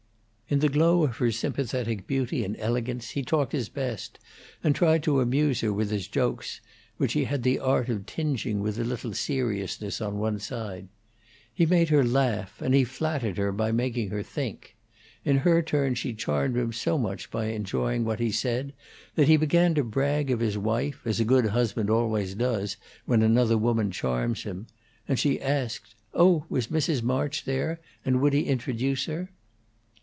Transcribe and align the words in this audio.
In 0.51 0.59
the 0.59 0.67
glow 0.67 1.05
of 1.05 1.15
her 1.15 1.31
sympathetic 1.31 2.07
beauty 2.07 2.43
and 2.43 2.57
elegance 2.59 3.11
he 3.11 3.23
talked 3.23 3.53
his 3.53 3.69
best, 3.69 4.19
and 4.61 4.75
tried 4.75 5.01
to 5.03 5.21
amuse 5.21 5.61
her 5.61 5.71
with 5.71 5.89
his 5.91 6.09
jokes, 6.09 6.59
which 6.97 7.13
he 7.13 7.23
had 7.23 7.43
the 7.43 7.57
art 7.57 7.87
of 7.87 8.05
tingeing 8.05 8.59
with 8.59 8.77
a 8.77 8.83
little 8.83 9.13
seriousness 9.13 10.01
on 10.01 10.17
one 10.17 10.39
side. 10.39 10.89
He 11.53 11.65
made 11.65 11.87
her 11.87 12.03
laugh; 12.03 12.61
and 12.61 12.73
he 12.75 12.83
flattered 12.83 13.37
her 13.37 13.53
by 13.53 13.71
making 13.71 14.09
her 14.09 14.23
think; 14.23 14.75
in 15.23 15.37
her 15.37 15.61
turn 15.61 15.95
she 15.95 16.11
charmed 16.13 16.57
him 16.57 16.73
so 16.73 16.97
much 16.97 17.31
by 17.31 17.45
enjoying 17.45 18.03
what 18.03 18.19
he 18.19 18.29
said 18.29 18.73
that 19.15 19.29
he 19.29 19.37
began 19.37 19.73
to 19.75 19.85
brag 19.85 20.29
of 20.31 20.41
his 20.41 20.57
wife, 20.57 20.99
as 21.05 21.21
a 21.21 21.23
good 21.23 21.45
husband 21.45 21.89
always 21.89 22.35
does 22.35 22.75
when 23.05 23.21
another 23.21 23.57
woman 23.57 23.89
charms 23.89 24.43
him; 24.43 24.67
and 25.07 25.17
she 25.17 25.39
asked, 25.41 25.95
Oh 26.13 26.43
was 26.49 26.67
Mrs. 26.67 27.01
March 27.01 27.45
there; 27.45 27.79
and 28.03 28.19
would 28.19 28.33
he 28.33 28.41
introduce 28.43 29.05
her? 29.05 29.29